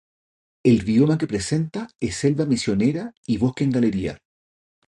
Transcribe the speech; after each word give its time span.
El 0.63 0.81
bioma 0.83 1.15
que 1.19 1.27
presenta 1.27 1.87
es 1.99 2.15
selva 2.15 2.47
misionera 2.47 3.13
y 3.27 3.37
bosque 3.37 3.65
en 3.65 3.69
galería. 3.69 4.17